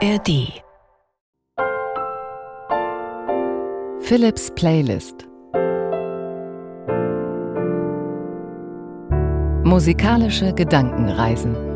ARD 0.00 0.62
Philips 4.00 4.48
Playlist. 4.54 5.26
Musikalische 9.64 10.52
Gedankenreisen 10.54 11.67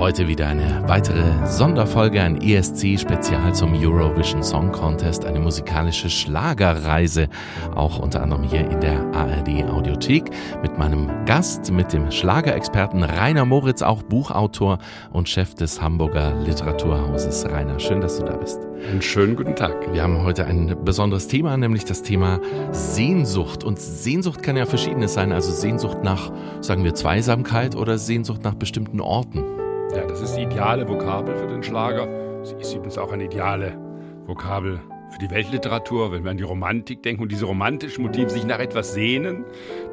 Heute 0.00 0.26
wieder 0.28 0.48
eine 0.48 0.82
weitere 0.88 1.46
Sonderfolge, 1.46 2.22
ein 2.22 2.40
ESC-Spezial 2.40 3.54
zum 3.54 3.74
Eurovision 3.74 4.42
Song 4.42 4.72
Contest, 4.72 5.26
eine 5.26 5.40
musikalische 5.40 6.08
Schlagerreise, 6.08 7.28
auch 7.74 7.98
unter 7.98 8.22
anderem 8.22 8.44
hier 8.44 8.60
in 8.70 8.80
der 8.80 8.98
ARD 9.12 9.62
Audiothek 9.70 10.30
mit 10.62 10.78
meinem 10.78 11.10
Gast, 11.26 11.70
mit 11.70 11.92
dem 11.92 12.10
Schlagerexperten 12.10 13.02
Rainer 13.02 13.44
Moritz, 13.44 13.82
auch 13.82 14.02
Buchautor 14.02 14.78
und 15.12 15.28
Chef 15.28 15.54
des 15.54 15.82
Hamburger 15.82 16.34
Literaturhauses. 16.46 17.44
Rainer, 17.44 17.78
schön, 17.78 18.00
dass 18.00 18.16
du 18.16 18.24
da 18.24 18.38
bist. 18.38 18.58
Einen 18.90 19.02
schönen 19.02 19.36
guten 19.36 19.54
Tag. 19.54 19.92
Wir 19.92 20.02
haben 20.02 20.22
heute 20.22 20.46
ein 20.46 20.82
besonderes 20.82 21.28
Thema, 21.28 21.58
nämlich 21.58 21.84
das 21.84 22.02
Thema 22.02 22.40
Sehnsucht. 22.72 23.64
Und 23.64 23.78
Sehnsucht 23.78 24.42
kann 24.42 24.56
ja 24.56 24.64
verschiedenes 24.64 25.12
sein, 25.12 25.30
also 25.30 25.52
Sehnsucht 25.52 26.02
nach, 26.02 26.32
sagen 26.62 26.84
wir, 26.84 26.94
Zweisamkeit 26.94 27.76
oder 27.76 27.98
Sehnsucht 27.98 28.42
nach 28.44 28.54
bestimmten 28.54 29.02
Orten. 29.02 29.59
Ja, 29.94 30.06
das 30.06 30.20
ist 30.20 30.36
die 30.36 30.42
ideale 30.42 30.88
Vokabel 30.88 31.36
für 31.36 31.46
den 31.48 31.62
Schlager. 31.62 32.08
Sie 32.44 32.54
ist 32.54 32.72
übrigens 32.72 32.96
auch 32.96 33.12
eine 33.12 33.24
ideale 33.24 33.76
Vokabel 34.26 34.80
für 35.10 35.18
die 35.18 35.30
Weltliteratur, 35.30 36.12
wenn 36.12 36.22
wir 36.22 36.30
an 36.30 36.36
die 36.36 36.44
Romantik 36.44 37.02
denken 37.02 37.22
und 37.22 37.32
diese 37.32 37.46
romantischen 37.46 38.04
Motive 38.04 38.30
sich 38.30 38.44
nach 38.44 38.60
etwas 38.60 38.94
sehnen, 38.94 39.44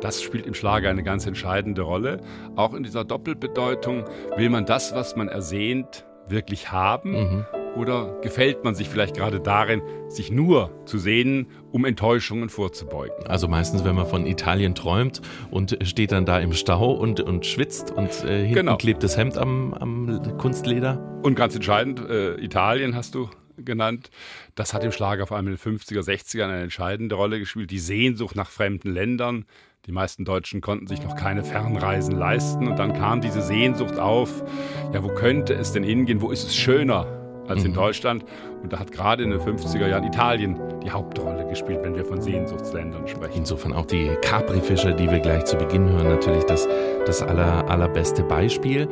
das 0.01 0.21
spielt 0.21 0.45
im 0.45 0.53
Schlager 0.53 0.89
eine 0.89 1.01
ganz 1.01 1.25
entscheidende 1.25 1.81
Rolle. 1.81 2.21
Auch 2.55 2.75
in 2.75 2.83
dieser 2.83 3.03
Doppelbedeutung 3.03 4.05
will 4.35 4.49
man 4.49 4.65
das, 4.65 4.93
was 4.93 5.15
man 5.15 5.27
ersehnt, 5.27 6.05
wirklich 6.27 6.71
haben 6.71 7.11
mhm. 7.11 7.45
Oder 7.77 8.19
gefällt 8.21 8.63
man 8.63 8.73
sich 8.73 8.89
vielleicht 8.89 9.15
gerade 9.15 9.39
darin, 9.39 9.81
sich 10.07 10.31
nur 10.31 10.71
zu 10.85 10.97
sehnen, 10.97 11.47
um 11.71 11.85
Enttäuschungen 11.85 12.49
vorzubeugen? 12.49 13.27
Also 13.27 13.47
meistens, 13.47 13.85
wenn 13.85 13.95
man 13.95 14.07
von 14.07 14.25
Italien 14.25 14.73
träumt 14.73 15.21
und 15.51 15.77
steht 15.83 16.11
dann 16.11 16.25
da 16.25 16.39
im 16.39 16.53
Stau 16.53 16.91
und, 16.91 17.19
und 17.19 17.45
schwitzt 17.45 17.91
und 17.91 18.09
äh, 18.23 18.39
hinten 18.39 18.53
genau. 18.53 18.77
klebt 18.77 19.03
das 19.03 19.15
Hemd 19.15 19.37
am, 19.37 19.75
am 19.75 20.37
Kunstleder. 20.39 21.19
Und 21.21 21.35
ganz 21.35 21.53
entscheidend, 21.53 21.99
äh, 22.09 22.35
Italien 22.43 22.95
hast 22.95 23.13
du 23.13 23.29
genannt. 23.57 24.09
Das 24.55 24.73
hat 24.73 24.83
im 24.83 24.91
Schlager 24.91 25.27
vor 25.27 25.37
allem 25.37 25.47
in 25.47 25.55
den 25.55 25.77
50er, 25.77 26.01
60ern 26.01 26.45
eine 26.45 26.63
entscheidende 26.63 27.15
Rolle 27.15 27.39
gespielt. 27.39 27.69
Die 27.69 27.79
Sehnsucht 27.79 28.35
nach 28.35 28.49
fremden 28.49 28.91
Ländern. 28.91 29.45
Die 29.85 29.91
meisten 29.91 30.25
Deutschen 30.25 30.61
konnten 30.61 30.87
sich 30.87 31.01
noch 31.03 31.15
keine 31.15 31.43
Fernreisen 31.43 32.15
leisten. 32.15 32.67
Und 32.67 32.77
dann 32.77 32.93
kam 32.93 33.21
diese 33.21 33.41
Sehnsucht 33.41 33.97
auf. 33.99 34.43
Ja, 34.93 35.03
wo 35.03 35.09
könnte 35.09 35.53
es 35.53 35.71
denn 35.71 35.83
hingehen? 35.83 36.21
Wo 36.21 36.31
ist 36.31 36.43
es 36.43 36.55
schöner? 36.55 37.16
Als 37.47 37.61
mhm. 37.61 37.67
in 37.67 37.73
Deutschland. 37.73 38.25
Und 38.61 38.73
da 38.73 38.79
hat 38.79 38.91
gerade 38.91 39.23
in 39.23 39.29
den 39.29 39.39
50er 39.39 39.87
Jahren 39.87 40.03
Italien 40.03 40.59
die 40.83 40.91
Hauptrolle 40.91 41.45
gespielt, 41.47 41.79
wenn 41.83 41.95
wir 41.95 42.05
von 42.05 42.21
Sehnsuchtsländern 42.21 43.07
sprechen. 43.07 43.37
Insofern 43.37 43.73
auch 43.73 43.85
die 43.85 44.09
Capri-Fischer, 44.21 44.93
die 44.93 45.09
wir 45.09 45.19
gleich 45.19 45.45
zu 45.45 45.57
Beginn 45.57 45.89
hören, 45.89 46.07
natürlich 46.07 46.43
das, 46.45 46.67
das 47.05 47.21
aller, 47.21 47.69
allerbeste 47.69 48.23
Beispiel. 48.23 48.87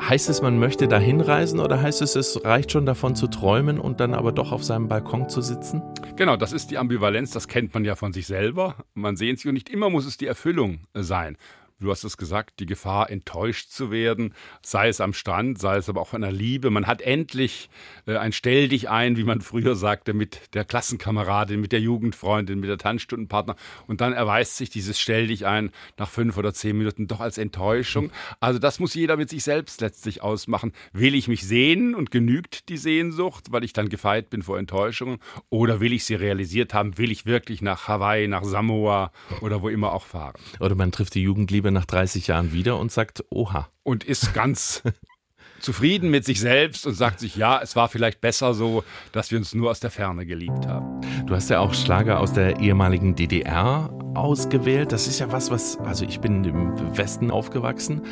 Heißt 0.00 0.28
es, 0.28 0.42
man 0.42 0.58
möchte 0.58 0.88
da 0.88 0.98
hinreisen 0.98 1.60
oder 1.60 1.82
heißt 1.82 2.02
es, 2.02 2.16
es 2.16 2.44
reicht 2.44 2.72
schon 2.72 2.86
davon 2.86 3.14
zu 3.14 3.26
träumen 3.26 3.78
und 3.78 4.00
dann 4.00 4.14
aber 4.14 4.32
doch 4.32 4.52
auf 4.52 4.64
seinem 4.64 4.88
Balkon 4.88 5.28
zu 5.28 5.40
sitzen? 5.40 5.82
Genau, 6.16 6.36
das 6.36 6.52
ist 6.52 6.70
die 6.70 6.78
Ambivalenz, 6.78 7.30
das 7.32 7.48
kennt 7.48 7.74
man 7.74 7.84
ja 7.84 7.96
von 7.96 8.12
sich 8.12 8.26
selber. 8.26 8.76
Man 8.94 9.16
sehnt 9.16 9.38
sich 9.38 9.48
und 9.48 9.54
nicht 9.54 9.68
immer 9.68 9.90
muss 9.90 10.06
es 10.06 10.16
die 10.16 10.26
Erfüllung 10.26 10.80
sein 10.94 11.36
du 11.80 11.90
hast 11.90 12.04
es 12.04 12.16
gesagt, 12.16 12.60
die 12.60 12.66
Gefahr, 12.66 13.10
enttäuscht 13.10 13.70
zu 13.70 13.90
werden, 13.90 14.34
sei 14.62 14.88
es 14.88 15.00
am 15.00 15.12
Strand, 15.12 15.58
sei 15.58 15.76
es 15.76 15.88
aber 15.88 16.00
auch 16.00 16.14
in 16.14 16.22
der 16.22 16.32
Liebe. 16.32 16.70
Man 16.70 16.86
hat 16.86 17.00
endlich 17.00 17.68
äh, 18.06 18.16
ein 18.16 18.32
Stell 18.32 18.68
dich 18.68 18.88
ein, 18.88 19.16
wie 19.16 19.24
man 19.24 19.40
früher 19.40 19.74
sagte, 19.74 20.14
mit 20.14 20.54
der 20.54 20.64
Klassenkameradin, 20.64 21.60
mit 21.60 21.72
der 21.72 21.80
Jugendfreundin, 21.80 22.60
mit 22.60 22.68
der 22.68 22.78
Tanzstundenpartner. 22.78 23.56
Und 23.86 24.00
dann 24.00 24.12
erweist 24.12 24.56
sich 24.56 24.70
dieses 24.70 25.00
Stell 25.00 25.26
dich 25.26 25.46
ein 25.46 25.70
nach 25.96 26.10
fünf 26.10 26.36
oder 26.36 26.52
zehn 26.52 26.76
Minuten 26.76 27.06
doch 27.06 27.20
als 27.20 27.38
Enttäuschung. 27.38 28.10
Also 28.40 28.58
das 28.58 28.78
muss 28.78 28.94
jeder 28.94 29.16
mit 29.16 29.30
sich 29.30 29.42
selbst 29.42 29.80
letztlich 29.80 30.22
ausmachen. 30.22 30.72
Will 30.92 31.14
ich 31.14 31.28
mich 31.28 31.46
sehen 31.46 31.94
und 31.94 32.10
genügt 32.10 32.68
die 32.68 32.76
Sehnsucht, 32.76 33.46
weil 33.50 33.64
ich 33.64 33.72
dann 33.72 33.88
gefeit 33.88 34.30
bin 34.30 34.42
vor 34.42 34.58
Enttäuschungen? 34.58 35.18
Oder 35.48 35.80
will 35.80 35.92
ich 35.92 36.04
sie 36.04 36.14
realisiert 36.14 36.74
haben? 36.74 36.98
Will 36.98 37.10
ich 37.10 37.26
wirklich 37.26 37.62
nach 37.62 37.88
Hawaii, 37.88 38.28
nach 38.28 38.44
Samoa 38.44 39.12
oder 39.40 39.62
wo 39.62 39.68
immer 39.68 39.92
auch 39.92 40.06
fahren? 40.06 40.34
Oder 40.60 40.74
man 40.74 40.92
trifft 40.92 41.14
die 41.14 41.22
Jugendliebe 41.70 41.72
nach 41.72 41.86
30 41.86 42.26
Jahren 42.26 42.52
wieder 42.52 42.78
und 42.78 42.92
sagt, 42.92 43.24
oha. 43.30 43.68
Und 43.82 44.04
ist 44.04 44.34
ganz 44.34 44.82
zufrieden 45.60 46.10
mit 46.10 46.24
sich 46.24 46.40
selbst 46.40 46.86
und 46.86 46.94
sagt 46.94 47.20
sich, 47.20 47.36
ja, 47.36 47.60
es 47.62 47.76
war 47.76 47.88
vielleicht 47.88 48.20
besser 48.20 48.54
so, 48.54 48.84
dass 49.12 49.30
wir 49.30 49.38
uns 49.38 49.54
nur 49.54 49.70
aus 49.70 49.80
der 49.80 49.90
Ferne 49.90 50.26
geliebt 50.26 50.66
haben. 50.66 51.00
Du 51.26 51.34
hast 51.34 51.50
ja 51.50 51.60
auch 51.60 51.74
Schlager 51.74 52.20
aus 52.20 52.32
der 52.32 52.60
ehemaligen 52.60 53.14
DDR 53.14 53.90
ausgewählt. 54.14 54.92
Das 54.92 55.06
ist 55.06 55.20
ja 55.20 55.30
was, 55.32 55.50
was, 55.50 55.78
also 55.78 56.04
ich 56.04 56.20
bin 56.20 56.44
im 56.44 56.96
Westen 56.96 57.30
aufgewachsen, 57.30 58.02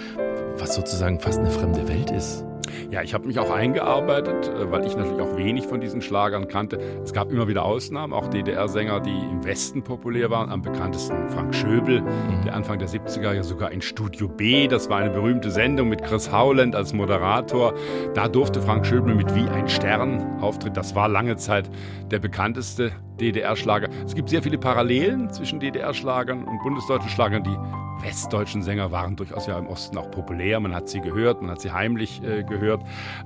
was 0.59 0.75
sozusagen 0.75 1.21
fast 1.21 1.39
eine 1.39 1.51
fremde 1.51 1.87
Welt 1.89 2.11
ist. 2.11 2.45
Ja, 2.91 3.03
ich 3.03 3.15
habe 3.15 3.27
mich 3.27 3.39
auch 3.39 3.51
eingearbeitet, 3.51 4.49
äh, 4.49 4.71
weil 4.71 4.87
ich 4.87 4.97
natürlich 4.97 5.21
auch 5.21 5.37
wenig 5.37 5.67
von 5.67 5.81
diesen 5.81 6.03
Schlagern 6.03 6.49
kannte. 6.49 6.79
Es 7.03 7.13
gab 7.13 7.31
immer 7.31 7.49
wieder 7.49 7.65
Ausnahmen, 7.65 8.13
auch 8.13 8.29
DDR-Sänger, 8.29 9.01
die 9.01 9.17
im 9.17 9.45
Westen 9.45 9.83
populär 9.83 10.31
waren. 10.31 10.51
Am 10.51 10.63
bekanntesten 10.63 11.29
Frank 11.29 11.55
Schöbel, 11.55 12.01
mhm. 12.01 12.45
der 12.45 12.55
Anfang 12.55 12.79
der 12.79 12.89
70er 12.89 13.33
ja 13.33 13.43
sogar 13.43 13.73
in 13.73 13.81
Studio 13.81 14.29
B, 14.29 14.69
das 14.69 14.89
war 14.89 14.99
eine 14.99 15.11
berühmte 15.11 15.51
Sendung 15.51 15.89
mit 15.89 16.03
Chris 16.03 16.33
Howland 16.33 16.75
als 16.75 16.93
Moderator. 16.93 17.75
Da 18.15 18.29
durfte 18.29 18.61
Frank 18.61 18.87
Schöbel 18.87 19.15
mit 19.15 19.35
Wie 19.35 19.49
ein 19.49 19.69
Stern 19.69 20.41
auftreten. 20.41 20.75
Das 20.75 20.95
war 20.95 21.09
lange 21.09 21.37
Zeit 21.37 21.71
der 22.11 22.19
bekannteste 22.19 22.93
DDR-Schlager. 23.21 23.89
Es 24.07 24.15
gibt 24.15 24.29
sehr 24.29 24.43
viele 24.43 24.59
Parallelen 24.59 25.31
zwischen 25.31 25.61
DDR-Schlagern 25.61 26.45
und 26.45 26.63
bundesdeutschen 26.63 27.11
Schlagern. 27.11 27.45
Die 27.45 27.57
westdeutschen 28.03 28.63
Sänger 28.63 28.93
waren 28.93 29.17
durchaus 29.17 29.47
ja 29.47 29.59
im 29.59 29.67
Osten 29.67 29.99
auch 29.99 30.11
populär. 30.11 30.61
Man 30.61 30.75
hat 30.75 30.89
sie 30.89 31.01
gehört, 31.01 31.43
man 31.43 31.51
hat 31.51 31.61
sie 31.61 31.73
heimlich 31.73 32.23
äh, 32.23 32.45
gehört. 32.45 32.83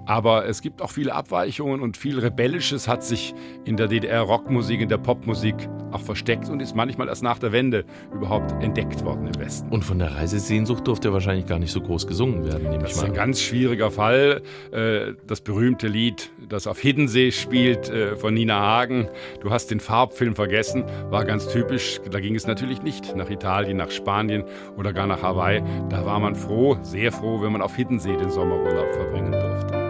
Aber 0.06 0.47
es 0.47 0.62
gibt 0.62 0.82
auch 0.82 0.91
viele 0.91 1.14
Abweichungen 1.14 1.81
und 1.81 1.97
viel 1.97 2.19
Rebellisches 2.19 2.88
hat 2.88 3.04
sich 3.04 3.34
in 3.64 3.76
der 3.76 3.88
DDR-Rockmusik, 3.88 4.81
in 4.81 4.88
der 4.88 4.98
Popmusik 4.98 5.69
auch 5.92 6.00
versteckt 6.00 6.48
und 6.48 6.60
ist 6.60 6.75
manchmal 6.75 7.08
erst 7.08 7.22
nach 7.22 7.38
der 7.38 7.53
Wende 7.53 7.84
überhaupt 8.14 8.53
entdeckt 8.62 9.04
worden 9.04 9.26
im 9.26 9.38
Westen. 9.38 9.69
Und 9.70 9.84
von 9.84 9.98
der 9.98 10.14
Reisesehnsucht 10.14 10.86
durfte 10.86 11.12
wahrscheinlich 11.12 11.47
gar 11.47 11.58
nicht 11.58 11.72
so 11.72 11.80
groß 11.80 12.06
gesungen 12.06 12.44
werden, 12.44 12.64
nehme 12.64 12.82
das 12.82 12.92
ich 12.92 12.97
mal. 12.97 13.03
Das 13.03 13.03
ist 13.03 13.04
ein 13.04 13.14
ganz 13.14 13.41
schwieriger 13.41 13.91
Fall. 13.91 14.42
Äh, 14.72 15.14
das 15.26 15.41
berühmte 15.41 15.88
Lied, 15.88 16.31
das 16.48 16.66
auf 16.66 16.78
Hiddensee 16.78 17.31
spielt, 17.31 17.88
äh, 17.88 18.16
von 18.16 18.34
Nina 18.34 18.58
Hagen. 18.58 19.08
Du 19.41 19.50
hast 19.50 19.70
den 19.70 19.81
Farbfilm 19.81 20.34
vergessen, 20.34 20.84
war 21.10 21.25
ganz 21.25 21.48
typisch. 21.48 22.00
Da 22.10 22.20
ging 22.20 22.34
es 22.34 22.47
natürlich 22.47 22.82
nicht 22.82 23.16
nach 23.16 23.31
Italien, 23.31 23.76
nach 23.76 23.91
Spanien 23.91 24.44
oder 24.76 24.92
gar 24.92 25.06
nach 25.06 25.22
Hawaii. 25.22 25.62
Da 25.88 26.04
war 26.04 26.20
man 26.20 26.34
froh, 26.34 26.76
sehr 26.82 27.12
froh, 27.12 27.42
wenn 27.42 27.52
man 27.52 27.62
auf 27.62 27.76
Hiddensee 27.76 28.16
den 28.16 28.31
Sommerurlaub 28.31 28.91
verbringen 28.92 29.32
durfte. 29.32 29.81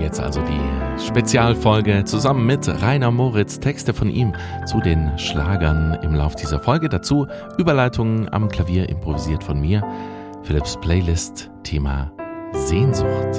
Jetzt 0.00 0.18
also 0.18 0.40
die 0.40 1.00
Spezialfolge 1.06 2.04
zusammen 2.04 2.46
mit 2.46 2.66
Rainer 2.82 3.10
Moritz, 3.10 3.60
Texte 3.60 3.92
von 3.92 4.08
ihm 4.08 4.32
zu 4.64 4.80
den 4.80 5.18
Schlagern 5.18 5.98
im 6.02 6.14
Lauf 6.14 6.34
dieser 6.34 6.58
Folge. 6.58 6.88
Dazu 6.88 7.26
Überleitungen 7.58 8.32
am 8.32 8.48
Klavier 8.48 8.88
improvisiert 8.88 9.44
von 9.44 9.60
mir. 9.60 9.86
Philips 10.42 10.78
Playlist 10.80 11.50
Thema 11.62 12.10
Sehnsucht. 12.52 13.38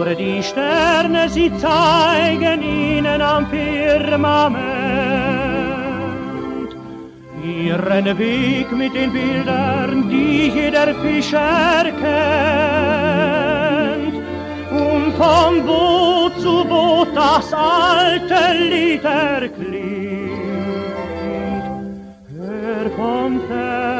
Nur 0.00 0.14
die 0.14 0.42
Sterne, 0.42 1.28
sie 1.28 1.52
zeigen 1.58 2.62
ihnen 2.62 3.20
am 3.20 3.46
Firmament 3.50 4.62
ihren 7.44 8.18
Weg 8.18 8.72
mit 8.72 8.94
den 8.94 9.12
Bildern, 9.12 10.08
die 10.08 10.48
jeder 10.54 10.94
Fischer 11.02 11.84
kennt. 12.00 12.24
Und 14.70 15.12
vom 15.20 15.66
Boot 15.66 16.40
zu 16.40 16.64
Boot 16.64 17.08
das 17.14 17.52
alte 17.52 18.54
Lied 18.70 19.04
erklingt. 19.04 20.30
Hör 22.38 22.90
vom 22.96 23.38
Fern, 23.48 23.99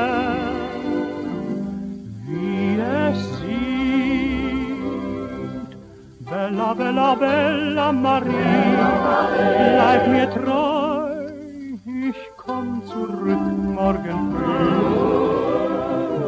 Bella, 6.50 6.74
bella, 6.74 7.14
bella 7.14 7.92
Maria, 7.92 8.88
bleib 9.38 10.06
mir 10.08 10.26
treu, 10.34 11.30
ich 12.08 12.22
komm 12.36 12.82
zurück 12.88 13.44
morgen 13.76 14.34
früh. 14.34 14.64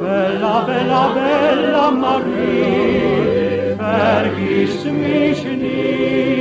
Bella, 0.00 0.54
bella, 0.68 1.02
bella 1.16 1.90
Maria, 1.90 3.74
vergiss 3.82 4.84
mich 4.84 5.42
nie. 5.44 6.31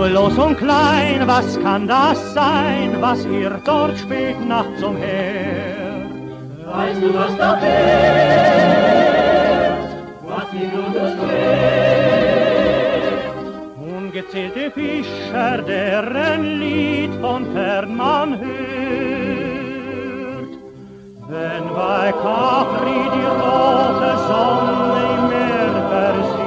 Ruhelos 0.00 0.38
und 0.38 0.56
klein, 0.56 1.26
was 1.26 1.60
kann 1.60 1.86
das 1.86 2.32
sein, 2.32 2.96
was 3.02 3.22
ihr 3.26 3.60
dort 3.66 3.98
spät 3.98 4.40
nachts 4.48 4.82
umher? 4.82 6.06
Weißt 6.64 7.02
du, 7.02 7.12
was 7.12 7.36
da 7.36 7.58
fährt, 7.58 8.80
was 10.22 10.54
ihn 10.54 10.70
unterstrebt? 10.86 11.28
Ungezählte 13.76 14.70
Fischer, 14.70 15.58
deren 15.68 16.60
Lied 16.60 17.14
von 17.20 17.52
fern 17.52 17.94
man 17.94 18.38
hört. 18.40 18.50
Wenn 21.28 21.68
bei 21.76 22.10
Capri 22.22 23.02
die 23.16 23.28
rote 23.42 24.12
Sonne 24.28 25.00
im 25.18 25.28
Meer 25.28 25.72
versinkt 25.90 26.39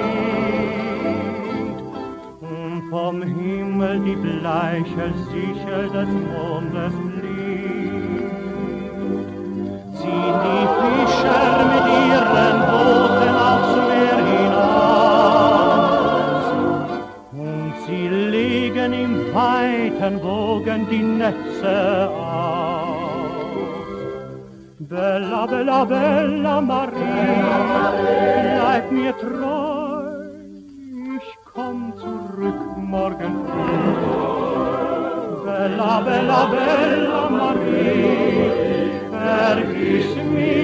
Himmel 3.94 4.06
die 4.06 4.16
bleiche 4.16 5.14
Sichel 5.30 5.84
des 5.90 6.10
Mondes 6.10 6.94
fliegt, 7.14 8.32
ziehen 9.98 10.38
die 10.46 10.66
Fischer 10.78 11.48
mit 11.72 11.86
ihren 12.10 12.58
Booten 12.70 13.36
aufs 13.50 13.74
Meer 13.90 14.20
hinaus. 14.32 15.68
Und 17.34 17.74
sie 17.86 18.08
legen 18.08 18.92
im 18.94 19.14
weiten 19.34 20.16
Wogen 20.24 20.82
die 20.90 21.04
Netze 21.04 22.10
aus. 22.10 22.34
Bella, 24.80 25.46
bella, 25.46 25.86
bella 25.86 26.62
Maria, 26.62 27.94
bleib 28.58 28.86
mir 28.92 29.14
treu, 29.18 29.73
Bella, 36.06 36.48
bella, 36.48 36.50
bella 36.52 37.30
Maria, 37.30 38.52
vergiss 39.12 40.16
mich 40.34 40.63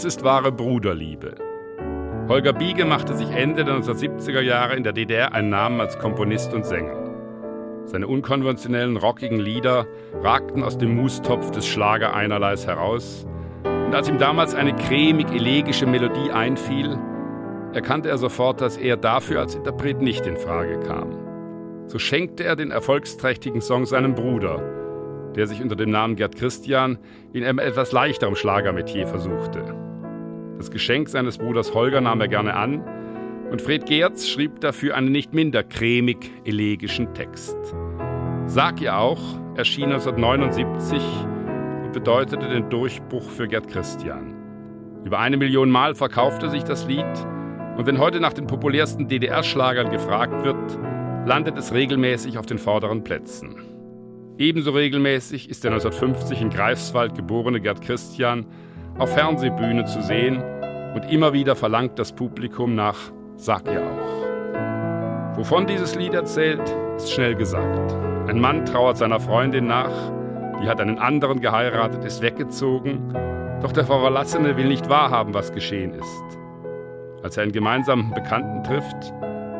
Das 0.00 0.14
ist 0.14 0.24
wahre 0.24 0.50
Bruderliebe. 0.50 1.34
Holger 2.26 2.54
Biege 2.54 2.86
machte 2.86 3.14
sich 3.14 3.28
Ende 3.32 3.66
der 3.66 3.74
1970er 3.74 4.40
Jahre 4.40 4.74
in 4.74 4.82
der 4.82 4.94
DDR 4.94 5.34
einen 5.34 5.50
Namen 5.50 5.78
als 5.78 5.98
Komponist 5.98 6.54
und 6.54 6.64
Sänger. 6.64 7.84
Seine 7.84 8.08
unkonventionellen, 8.08 8.96
rockigen 8.96 9.38
Lieder 9.38 9.86
ragten 10.22 10.64
aus 10.64 10.78
dem 10.78 10.96
Mustopf 10.96 11.50
des 11.50 11.66
Schlager 11.66 12.14
einerleis 12.14 12.66
heraus. 12.66 13.26
Und 13.62 13.94
als 13.94 14.08
ihm 14.08 14.16
damals 14.16 14.54
eine 14.54 14.74
cremig-elegische 14.74 15.84
Melodie 15.84 16.30
einfiel, 16.30 16.98
erkannte 17.74 18.08
er 18.08 18.16
sofort, 18.16 18.62
dass 18.62 18.78
er 18.78 18.96
dafür 18.96 19.40
als 19.40 19.54
Interpret 19.54 20.00
nicht 20.00 20.24
in 20.24 20.38
Frage 20.38 20.80
kam. 20.80 21.10
So 21.88 21.98
schenkte 21.98 22.44
er 22.44 22.56
den 22.56 22.70
erfolgsträchtigen 22.70 23.60
Song 23.60 23.84
seinem 23.84 24.14
Bruder, 24.14 24.62
der 25.36 25.46
sich 25.46 25.60
unter 25.60 25.76
dem 25.76 25.90
Namen 25.90 26.16
Gerd 26.16 26.36
Christian 26.36 26.96
in 27.34 27.44
einem 27.44 27.58
etwas 27.58 27.92
leichterem 27.92 28.34
Schlagermetier 28.34 29.06
versuchte. 29.06 29.89
Das 30.60 30.70
Geschenk 30.70 31.08
seines 31.08 31.38
Bruders 31.38 31.72
Holger 31.72 32.02
nahm 32.02 32.20
er 32.20 32.28
gerne 32.28 32.52
an 32.52 32.84
und 33.50 33.62
Fred 33.62 33.86
Geertz 33.86 34.28
schrieb 34.28 34.60
dafür 34.60 34.94
einen 34.94 35.10
nicht 35.10 35.32
minder 35.32 35.62
cremig-elegischen 35.62 37.14
Text. 37.14 37.56
Sag 38.44 38.78
ihr 38.82 38.94
auch 38.94 39.22
erschien 39.56 39.84
1979 39.84 41.02
und 41.82 41.94
bedeutete 41.94 42.46
den 42.46 42.68
Durchbruch 42.68 43.30
für 43.30 43.48
Gerd 43.48 43.68
Christian. 43.68 44.34
Über 45.02 45.18
eine 45.18 45.38
Million 45.38 45.70
Mal 45.70 45.94
verkaufte 45.94 46.50
sich 46.50 46.64
das 46.64 46.86
Lied 46.86 47.06
und 47.78 47.86
wenn 47.86 47.96
heute 47.96 48.20
nach 48.20 48.34
den 48.34 48.46
populärsten 48.46 49.08
DDR-Schlagern 49.08 49.90
gefragt 49.90 50.44
wird, 50.44 50.78
landet 51.26 51.56
es 51.56 51.72
regelmäßig 51.72 52.36
auf 52.36 52.44
den 52.44 52.58
vorderen 52.58 53.02
Plätzen. 53.02 53.56
Ebenso 54.36 54.72
regelmäßig 54.72 55.48
ist 55.48 55.64
der 55.64 55.70
1950 55.70 56.42
in 56.42 56.50
Greifswald 56.50 57.14
geborene 57.14 57.62
Gerd 57.62 57.80
Christian 57.80 58.44
auf 59.00 59.14
Fernsehbühnen 59.14 59.86
zu 59.86 60.02
sehen 60.02 60.42
und 60.94 61.10
immer 61.10 61.32
wieder 61.32 61.56
verlangt 61.56 61.98
das 61.98 62.12
Publikum 62.12 62.74
nach 62.74 62.96
Sag 63.36 63.66
ihr 63.66 63.80
auch. 63.80 65.38
Wovon 65.38 65.66
dieses 65.66 65.94
Lied 65.94 66.12
erzählt, 66.12 66.60
ist 66.96 67.10
schnell 67.10 67.34
gesagt. 67.34 67.96
Ein 68.28 68.38
Mann 68.38 68.66
trauert 68.66 68.98
seiner 68.98 69.18
Freundin 69.18 69.66
nach, 69.66 69.90
die 70.62 70.68
hat 70.68 70.82
einen 70.82 70.98
anderen 70.98 71.40
geheiratet, 71.40 72.04
ist 72.04 72.20
weggezogen, 72.20 73.14
doch 73.62 73.72
der 73.72 73.86
Verlassene 73.86 74.58
will 74.58 74.68
nicht 74.68 74.90
wahrhaben, 74.90 75.32
was 75.32 75.54
geschehen 75.54 75.94
ist. 75.94 76.38
Als 77.22 77.38
er 77.38 77.44
einen 77.44 77.52
gemeinsamen 77.52 78.12
Bekannten 78.12 78.62
trifft, 78.62 79.14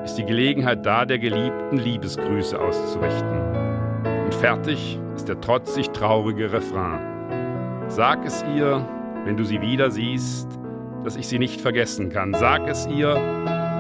ist 0.05 0.17
die 0.17 0.27
Gelegenheit 0.27 0.85
da, 0.85 1.07
der 1.07 1.19
Geliebten 1.19 1.79
Liebesgrüße 1.79 2.61
auszurichten. 2.61 3.41
Und 4.25 4.35
fertig 4.35 5.01
ist 5.15 5.29
der 5.29 5.41
trotzig 5.41 5.89
traurige 5.93 6.53
Refrain. 6.53 7.01
Sag 7.89 8.27
es 8.27 8.45
ihr, 8.55 8.87
wenn 9.25 9.37
du 9.37 9.45
sie 9.45 9.61
wieder 9.61 9.91
siehst, 9.91 10.59
dass 11.05 11.17
ich 11.17 11.29
sie 11.29 11.39
nicht 11.39 11.61
vergessen 11.61 12.11
kann. 12.11 12.35
Sag 12.35 12.69
es 12.69 12.87
ihr, 12.87 13.15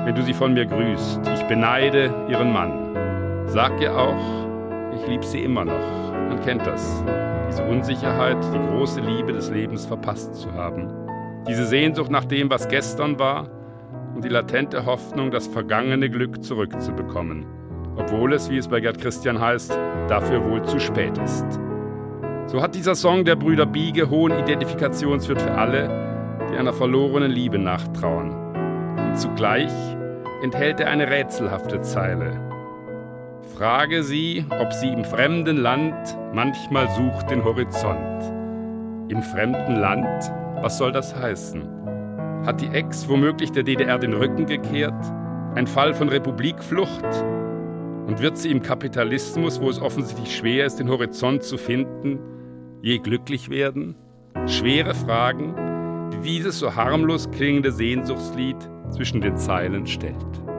wenn 0.04 0.14
du 0.14 0.22
sie 0.22 0.34
von 0.34 0.54
mir 0.54 0.66
grüßt. 0.66 1.20
Ich 1.34 1.42
beneide 1.44 2.14
ihren 2.28 2.52
Mann. 2.52 3.46
Sag 3.46 3.80
ihr 3.80 3.96
auch, 3.96 4.46
ich 4.94 5.06
lieb 5.06 5.24
sie 5.24 5.42
immer 5.42 5.64
noch. 5.64 6.12
Man 6.12 6.40
kennt 6.40 6.66
das. 6.66 7.04
Diese 7.48 7.64
Unsicherheit, 7.64 8.38
die 8.54 8.58
große 8.58 9.00
Liebe 9.00 9.32
des 9.32 9.50
Lebens 9.50 9.86
verpasst 9.86 10.34
zu 10.36 10.52
haben. 10.52 10.88
Diese 11.48 11.66
Sehnsucht 11.66 12.10
nach 12.10 12.24
dem, 12.24 12.48
was 12.50 12.68
gestern 12.68 13.18
war 13.18 13.48
und 14.14 14.24
die 14.24 14.28
latente 14.28 14.86
Hoffnung, 14.86 15.30
das 15.30 15.46
vergangene 15.46 16.08
Glück 16.08 16.42
zurückzubekommen. 16.42 17.44
Obwohl 17.96 18.32
es, 18.34 18.50
wie 18.50 18.58
es 18.58 18.68
bei 18.68 18.80
Gerd 18.80 18.98
Christian 19.00 19.40
heißt, 19.40 19.76
dafür 20.08 20.44
wohl 20.48 20.62
zu 20.64 20.78
spät 20.78 21.18
ist. 21.18 21.44
So 22.50 22.60
hat 22.60 22.74
dieser 22.74 22.96
Song 22.96 23.24
der 23.24 23.36
Brüder 23.36 23.64
Biege 23.64 24.10
hohen 24.10 24.36
Identifikationswert 24.36 25.40
für 25.40 25.52
alle, 25.52 25.88
die 26.50 26.56
einer 26.56 26.72
verlorenen 26.72 27.30
Liebe 27.30 27.60
nachtrauen. 27.60 28.32
Und 28.96 29.16
zugleich 29.16 29.70
enthält 30.42 30.80
er 30.80 30.88
eine 30.88 31.08
rätselhafte 31.08 31.80
Zeile. 31.82 32.40
Frage 33.56 34.02
sie, 34.02 34.44
ob 34.60 34.72
sie 34.72 34.88
im 34.88 35.04
fremden 35.04 35.58
Land 35.58 35.94
manchmal 36.34 36.90
sucht 36.90 37.30
den 37.30 37.44
Horizont. 37.44 38.20
Im 39.12 39.22
fremden 39.22 39.76
Land? 39.76 40.32
Was 40.60 40.76
soll 40.76 40.90
das 40.90 41.14
heißen? 41.14 41.62
Hat 42.44 42.60
die 42.60 42.74
Ex 42.74 43.08
womöglich 43.08 43.52
der 43.52 43.62
DDR 43.62 44.00
den 44.00 44.14
Rücken 44.14 44.46
gekehrt? 44.46 45.04
Ein 45.54 45.68
Fall 45.68 45.94
von 45.94 46.08
Republikflucht? 46.08 47.04
Und 48.08 48.20
wird 48.20 48.36
sie 48.36 48.50
im 48.50 48.60
Kapitalismus, 48.60 49.60
wo 49.60 49.70
es 49.70 49.80
offensichtlich 49.80 50.36
schwer 50.36 50.66
ist, 50.66 50.80
den 50.80 50.90
Horizont 50.90 51.44
zu 51.44 51.56
finden, 51.56 52.18
je 52.82 52.98
glücklich 52.98 53.50
werden? 53.50 53.94
Schwere 54.46 54.94
Fragen, 54.94 55.54
die 56.12 56.20
dieses 56.20 56.58
so 56.58 56.74
harmlos 56.74 57.30
klingende 57.30 57.72
Sehnsuchtslied 57.72 58.56
zwischen 58.90 59.20
den 59.20 59.36
Zeilen 59.36 59.86
stellt. 59.86 60.49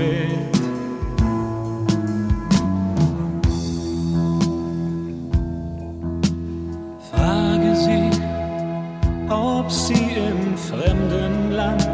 Weg. 0.00 0.30
Frage 7.10 7.76
sie, 7.76 8.10
ob 9.28 9.70
sie 9.70 10.12
im 10.28 10.56
fremden 10.56 11.52
Land 11.52 11.90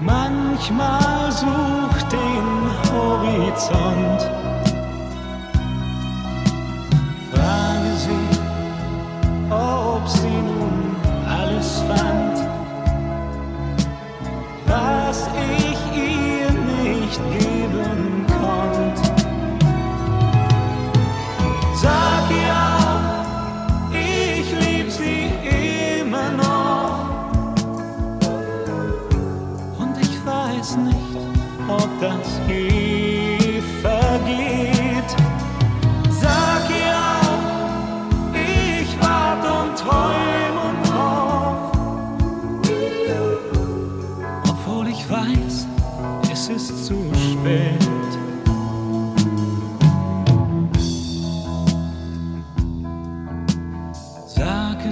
manchmal 0.00 1.30
sucht 1.30 2.12
den 2.12 2.48
Horizont. 2.90 4.53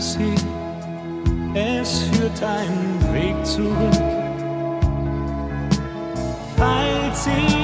Sieg, 0.03 0.35
es 1.55 2.01
führt 2.01 2.43
einen 2.43 3.15
Weg 3.15 3.47
zurück. 3.47 4.03
Falls 6.57 7.29
ich 7.29 7.62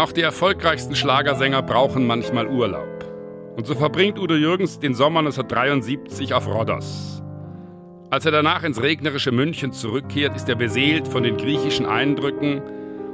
Auch 0.00 0.12
die 0.12 0.22
erfolgreichsten 0.22 0.96
Schlagersänger 0.96 1.60
brauchen 1.60 2.06
manchmal 2.06 2.46
Urlaub. 2.46 3.04
Und 3.54 3.66
so 3.66 3.74
verbringt 3.74 4.18
Udo 4.18 4.34
Jürgens 4.34 4.78
den 4.78 4.94
Sommer 4.94 5.18
1973 5.18 6.32
auf 6.32 6.48
Rhodos. 6.48 7.22
Als 8.08 8.24
er 8.24 8.32
danach 8.32 8.64
ins 8.64 8.80
regnerische 8.80 9.30
München 9.30 9.72
zurückkehrt, 9.72 10.34
ist 10.34 10.48
er 10.48 10.54
beseelt 10.54 11.06
von 11.06 11.22
den 11.22 11.36
griechischen 11.36 11.84
Eindrücken 11.84 12.62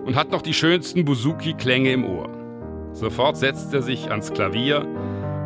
und 0.04 0.14
hat 0.14 0.30
noch 0.30 0.42
die 0.42 0.54
schönsten 0.54 1.04
Buzuki-Klänge 1.04 1.90
im 1.90 2.04
Ohr. 2.04 2.28
Sofort 2.92 3.36
setzt 3.36 3.74
er 3.74 3.82
sich 3.82 4.08
ans 4.12 4.32
Klavier 4.32 4.86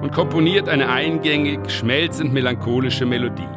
und 0.03 0.13
komponiert 0.13 0.69
eine 0.69 0.91
eingängig, 0.91 1.71
schmelzend 1.71 2.35
melancholische 2.35 3.07
Melodie. 3.07 3.49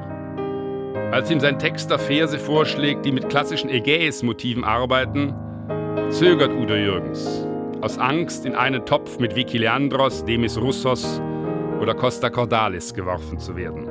Als 1.11 1.29
ihm 1.29 1.41
sein 1.41 1.59
Texter 1.59 1.99
Verse 1.99 2.39
vorschlägt, 2.39 3.03
die 3.03 3.11
mit 3.11 3.27
klassischen 3.27 3.69
Ägäis-Motiven 3.69 4.63
arbeiten, 4.63 5.33
zögert 6.11 6.53
Udo 6.53 6.75
Jürgens. 6.75 7.45
Aus 7.83 7.97
Angst, 7.97 8.45
in 8.45 8.55
einen 8.55 8.85
Topf 8.85 9.19
mit 9.19 9.35
Vicky 9.35 9.57
Leandros, 9.57 10.23
Demis 10.23 10.57
Roussos 10.57 11.21
oder 11.81 11.93
Costa 11.93 12.29
Cordalis 12.29 12.93
geworfen 12.93 13.39
zu 13.39 13.57
werden. 13.57 13.89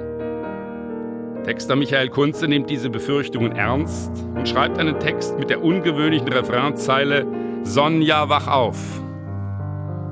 Texter 1.44 1.76
Michael 1.76 2.08
Kunze 2.08 2.48
nimmt 2.48 2.70
diese 2.70 2.88
Befürchtungen 2.88 3.52
ernst 3.52 4.10
und 4.34 4.48
schreibt 4.48 4.78
einen 4.78 4.98
Text 4.98 5.38
mit 5.38 5.50
der 5.50 5.62
ungewöhnlichen 5.62 6.28
Refrainzeile 6.28 7.26
Sonja, 7.64 8.30
wach 8.30 8.48
auf. 8.48 8.78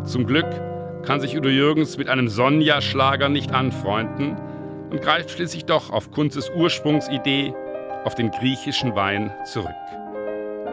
Zum 0.05 0.27
Glück 0.27 0.51
kann 1.07 1.23
sich 1.23 1.35
Udo 1.35 1.49
Jürgens 1.49 1.97
mit 1.97 2.11
einem 2.11 2.29
Sonja-Schlager 2.29 3.31
nicht 3.31 3.55
anfreunden 3.55 4.37
und 4.91 5.01
greift 5.01 5.31
schließlich 5.31 5.65
doch 5.65 5.89
auf 5.89 6.11
Kunzes 6.11 6.51
Ursprungsidee, 6.55 7.55
auf 8.05 8.15
den 8.15 8.31
griechischen 8.31 8.95
Wein 8.95 9.33
zurück. 9.47 9.71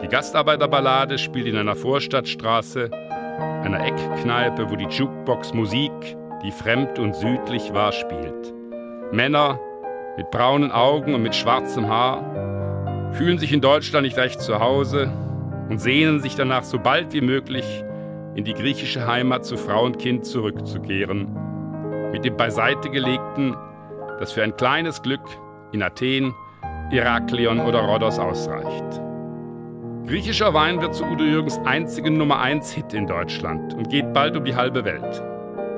Die 0.02 0.08
Gastarbeiterballade 0.08 1.18
spielt 1.18 1.46
in 1.46 1.56
einer 1.56 1.74
Vorstadtstraße, 1.74 2.90
einer 2.92 3.84
Eckkneipe, 3.84 4.70
wo 4.70 4.76
die 4.76 4.86
Jukebox 4.86 5.52
Musik, 5.54 5.92
die 6.44 6.52
fremd 6.52 6.98
und 6.98 7.16
südlich 7.16 7.74
war, 7.74 7.92
spielt. 7.92 8.54
Männer 9.10 9.58
mit 10.16 10.30
braunen 10.30 10.70
Augen 10.70 11.14
und 11.14 11.22
mit 11.22 11.34
schwarzem 11.34 11.88
Haar 11.88 13.12
fühlen 13.14 13.38
sich 13.38 13.52
in 13.52 13.60
Deutschland 13.60 14.04
nicht 14.04 14.16
recht 14.16 14.40
zu 14.40 14.60
Hause 14.60 15.10
und 15.68 15.80
sehnen 15.80 16.20
sich 16.20 16.36
danach 16.36 16.62
so 16.62 16.78
bald 16.78 17.12
wie 17.12 17.20
möglich 17.20 17.84
in 18.34 18.44
die 18.44 18.54
griechische 18.54 19.06
Heimat 19.06 19.44
zu 19.44 19.56
Frau 19.56 19.84
und 19.84 19.98
Kind 19.98 20.24
zurückzukehren, 20.24 21.28
mit 22.12 22.24
dem 22.24 22.36
beiseite 22.36 22.88
gelegten 22.90 23.56
das 24.20 24.32
für 24.32 24.42
ein 24.42 24.56
kleines 24.56 25.02
Glück 25.02 25.20
in 25.72 25.82
Athen, 25.82 26.34
Iraklion 26.90 27.60
oder 27.60 27.80
Rhodos 27.80 28.18
ausreicht. 28.18 29.07
Griechischer 30.08 30.54
Wein 30.54 30.80
wird 30.80 30.94
zu 30.94 31.04
Udo 31.04 31.22
Jürgens 31.22 31.60
einzigen 31.66 32.16
Nummer 32.16 32.40
1 32.40 32.72
Hit 32.72 32.94
in 32.94 33.06
Deutschland 33.06 33.74
und 33.74 33.90
geht 33.90 34.14
bald 34.14 34.38
um 34.38 34.44
die 34.46 34.56
halbe 34.56 34.86
Welt. 34.86 35.22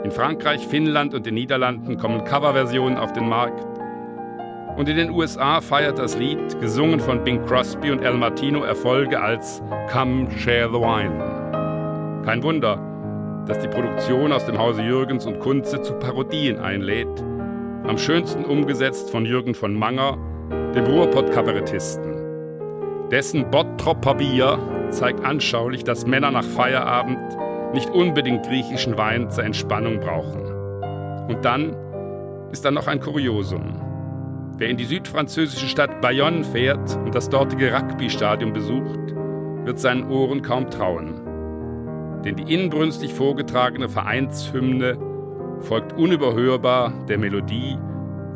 In 0.04 0.12
Frankreich, 0.12 0.64
Finnland 0.68 1.14
und 1.14 1.26
den 1.26 1.34
Niederlanden 1.34 1.98
kommen 1.98 2.22
Coverversionen 2.22 2.96
auf 2.96 3.12
den 3.12 3.28
Markt. 3.28 3.66
Und 4.76 4.88
in 4.88 4.96
den 4.96 5.10
USA 5.10 5.60
feiert 5.60 5.98
das 5.98 6.16
Lied, 6.16 6.60
gesungen 6.60 7.00
von 7.00 7.24
Bing 7.24 7.44
Crosby 7.44 7.90
und 7.90 8.02
El 8.02 8.14
Martino, 8.14 8.62
Erfolge 8.62 9.20
als 9.20 9.60
Come 9.90 10.30
Share 10.38 10.68
the 10.72 10.78
Wine. 10.78 12.22
Kein 12.24 12.40
Wunder, 12.44 12.78
dass 13.48 13.58
die 13.58 13.68
Produktion 13.68 14.30
aus 14.30 14.46
dem 14.46 14.58
Hause 14.58 14.82
Jürgens 14.82 15.26
und 15.26 15.40
Kunze 15.40 15.82
zu 15.82 15.94
Parodien 15.94 16.60
einlädt 16.60 17.24
am 17.84 17.98
schönsten 17.98 18.44
umgesetzt 18.44 19.10
von 19.10 19.26
Jürgen 19.26 19.54
von 19.54 19.74
Manger, 19.74 20.16
dem 20.76 20.84
Ruhrpott-Kabarettisten. 20.84 22.19
Dessen 23.10 23.50
Bottropper 23.50 24.14
Bier 24.14 24.58
zeigt 24.90 25.24
anschaulich, 25.24 25.82
dass 25.82 26.06
Männer 26.06 26.30
nach 26.30 26.44
Feierabend 26.44 27.18
nicht 27.74 27.90
unbedingt 27.90 28.44
griechischen 28.46 28.96
Wein 28.96 29.28
zur 29.30 29.42
Entspannung 29.42 29.98
brauchen. 29.98 30.44
Und 31.28 31.44
dann 31.44 31.74
ist 32.52 32.64
da 32.64 32.70
noch 32.70 32.86
ein 32.86 33.00
Kuriosum. 33.00 33.80
Wer 34.58 34.68
in 34.68 34.76
die 34.76 34.84
südfranzösische 34.84 35.66
Stadt 35.66 36.00
Bayonne 36.00 36.44
fährt 36.44 36.96
und 37.04 37.12
das 37.12 37.28
dortige 37.28 37.74
Rugby-Stadion 37.74 38.52
besucht, 38.52 39.00
wird 39.64 39.80
seinen 39.80 40.08
Ohren 40.08 40.42
kaum 40.42 40.70
trauen. 40.70 41.20
Denn 42.24 42.36
die 42.36 42.54
inbrünstig 42.54 43.12
vorgetragene 43.12 43.88
Vereinshymne 43.88 44.98
folgt 45.60 45.94
unüberhörbar 45.94 46.92
der 47.08 47.18
Melodie 47.18 47.76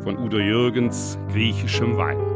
von 0.03 0.17
Udo 0.17 0.37
Jürgens 0.37 1.17
griechischem 1.31 1.95
Wein. 1.95 2.34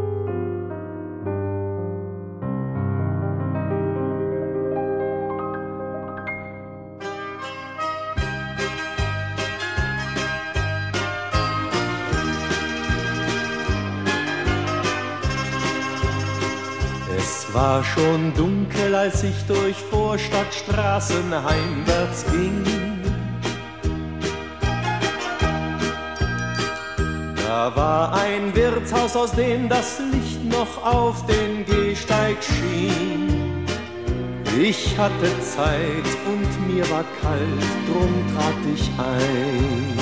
Schon 17.84 18.34
dunkel, 18.36 18.96
als 18.96 19.24
ich 19.24 19.46
durch 19.48 19.76
Vorstadtstraßen 19.76 21.34
heimwärts 21.34 22.26
ging. 22.32 22.63
Da 27.48 27.76
war 27.76 28.13
ein 28.13 28.56
Wirtshaus, 28.56 29.15
aus 29.15 29.32
dem 29.32 29.68
das 29.70 30.00
Licht 30.12 30.46
noch 30.46 30.86
auf 30.86 31.26
den 31.26 31.65
Gehsteig 31.65 32.38
schien. 32.42 33.65
Ich 34.62 34.98
hatte 34.98 35.28
Zeit 35.42 36.10
und 36.28 36.68
mir 36.68 36.89
war 36.89 37.04
kalt, 37.22 37.70
drum 37.88 38.13
trat 38.36 38.56
ich 38.76 38.89
ein. 38.98 40.00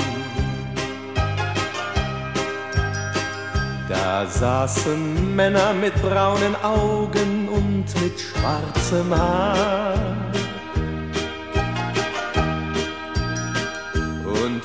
Da 3.88 4.26
saßen 4.26 5.34
Männer 5.34 5.72
mit 5.72 5.94
braunen 6.02 6.54
Augen 6.62 7.47
und 7.78 8.02
mit 8.02 8.20
schwarzem 8.20 9.14
Haar. 9.14 9.94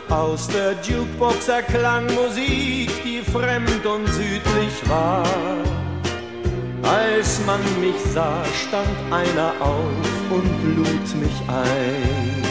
Aus 0.09 0.47
der 0.47 0.73
Jukebox 0.83 1.47
erklang 1.47 2.05
Musik, 2.13 2.91
die 3.03 3.21
fremd 3.31 3.83
und 3.85 4.07
südlich 4.07 4.75
war. 4.87 5.25
Als 6.83 7.43
man 7.47 7.59
mich 7.81 7.99
sah, 8.13 8.43
stand 8.67 8.95
einer 9.11 9.53
auf 9.59 10.29
und 10.29 10.75
lud 10.75 11.15
mich 11.15 11.37
ein. 11.47 12.43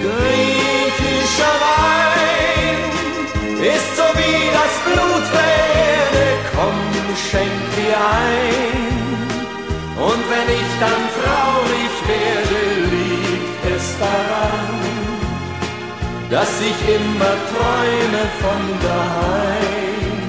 Griechischer 0.00 1.56
Wein 1.60 1.99
wie 4.30 4.48
das 4.60 4.74
Blut 4.86 5.26
der 5.36 5.52
Erde, 5.86 6.24
komm, 6.54 6.78
schenk 7.28 7.60
dir 7.76 7.96
ein. 7.96 9.00
Und 10.08 10.22
wenn 10.32 10.48
ich 10.60 10.70
dann 10.84 11.02
traurig 11.18 11.94
werde, 12.12 12.60
liegt 12.96 13.62
es 13.76 13.86
daran, 13.98 14.70
dass 16.30 16.52
ich 16.70 16.78
immer 16.96 17.34
träume 17.50 18.22
von 18.42 18.62
daheim. 18.86 20.20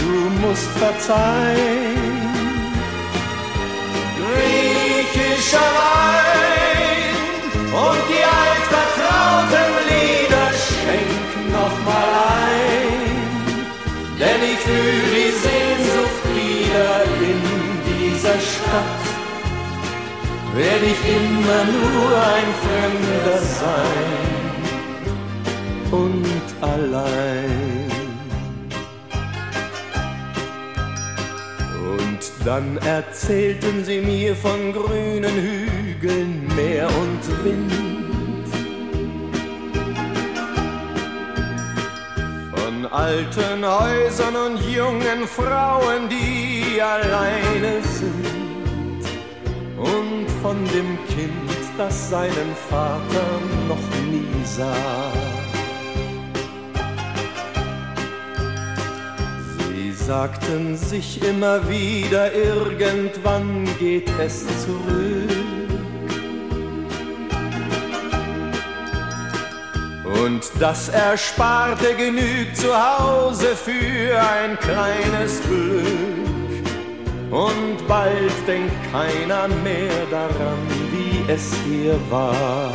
Du 0.00 0.14
musst 0.46 0.70
verzeihen, 0.82 2.06
griechischer 4.18 5.70
Wein 5.80 6.25
fühle 14.86 15.10
die 15.16 15.32
Sehnsucht 15.46 16.24
wieder 16.40 16.92
in 17.30 17.40
dieser 17.90 18.38
Stadt 18.38 19.04
werde 20.54 20.86
ich 20.86 21.00
immer 21.20 21.62
nur 21.76 22.10
ein 22.36 22.50
Fremder 22.62 23.40
sein 23.62 24.26
und 25.90 26.46
allein. 26.60 27.90
Und 31.98 32.22
dann 32.44 32.78
erzählten 32.78 33.84
sie 33.84 34.00
mir 34.00 34.34
von 34.36 34.72
grünen 34.72 35.34
Hügeln, 35.34 36.46
Meer 36.56 36.88
und 36.88 37.44
Wind 37.44 37.95
alten 42.92 43.64
Häusern 43.64 44.36
und 44.36 44.58
jungen 44.70 45.26
Frauen, 45.26 46.08
die 46.08 46.80
alleine 46.80 47.82
sind 47.82 49.04
und 49.76 50.26
von 50.42 50.56
dem 50.66 50.98
Kind, 51.08 51.50
das 51.78 52.10
seinen 52.10 52.54
Vater 52.68 53.26
noch 53.68 53.86
nie 54.10 54.44
sah. 54.44 55.12
Sie 59.74 59.92
sagten 59.92 60.76
sich 60.76 61.22
immer 61.22 61.68
wieder, 61.68 62.32
irgendwann 62.34 63.68
geht 63.78 64.10
es 64.18 64.46
zurück 64.64 65.45
Und 70.22 70.50
das 70.58 70.88
Ersparte 70.88 71.94
genügt 71.94 72.56
zu 72.56 72.68
Hause 72.74 73.54
für 73.56 74.18
ein 74.18 74.58
kleines 74.60 75.42
Glück. 75.42 75.86
Und 77.30 77.86
bald 77.86 78.32
denkt 78.46 78.72
keiner 78.92 79.48
mehr 79.62 80.06
daran, 80.10 80.58
wie 80.90 81.30
es 81.30 81.52
hier 81.64 81.98
war. 82.08 82.70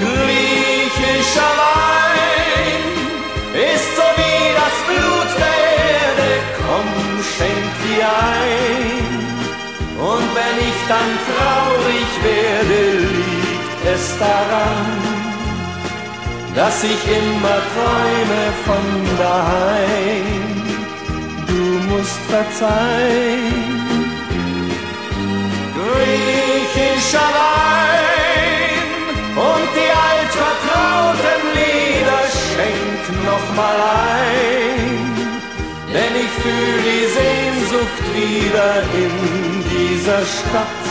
Griechischer 0.00 1.52
Wein 1.62 2.82
ist 3.54 3.96
so 3.96 4.02
wie 4.16 4.54
das 4.54 4.76
Blut 4.86 5.30
der 5.38 5.58
Erde. 5.92 6.30
Komm, 6.56 7.22
schenk 7.22 7.70
dir 7.84 8.06
ein. 8.06 8.61
Dann 10.92 11.12
traurig 11.30 12.10
werde, 12.22 12.80
liegt 13.18 13.82
es 13.94 14.04
daran, 14.18 14.88
dass 16.54 16.84
ich 16.84 17.02
immer 17.20 17.58
träume 17.72 18.42
von 18.66 18.86
daheim. 19.16 20.44
Du 21.48 21.64
musst 21.90 22.20
verzeihen. 22.28 23.72
Griechischer 25.78 27.30
Wein 27.40 28.76
und 29.48 29.68
die 29.78 29.92
altvertrauten 30.10 31.42
Lieder 31.58 32.22
schenk 32.42 33.02
noch 33.24 33.46
mal 33.56 33.78
ein, 34.20 34.90
denn 35.94 36.12
ich 36.24 36.32
fühle 36.42 36.82
die 36.84 37.51
Sehnsucht 37.72 38.04
wieder 38.14 38.82
in 38.94 39.12
dieser 39.70 40.22
Stadt. 40.26 40.82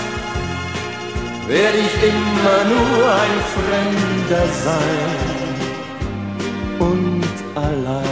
Werde 1.48 1.78
ich 1.78 1.96
immer 2.04 2.63
nur 2.74 3.12
ein 3.13 3.38
Fremder 3.54 4.48
sein 4.63 5.20
und 6.80 7.34
allein. 7.56 8.11